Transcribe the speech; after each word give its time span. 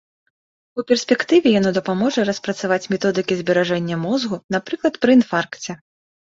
У 0.81 0.85
перспектыве 0.91 1.51
яно 1.59 1.73
дапаможа 1.77 2.25
распрацаваць 2.29 2.79
методыкі 2.95 3.37
зберажэння 3.43 4.01
мозгу, 4.07 4.41
напрыклад, 4.57 4.99
пры 5.05 5.11
інфаркце. 5.19 5.71